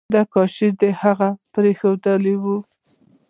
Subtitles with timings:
[0.13, 2.57] ای کاش چي هغه مو پريښی وو!